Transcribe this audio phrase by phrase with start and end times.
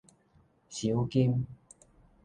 [0.67, 1.45] 賞金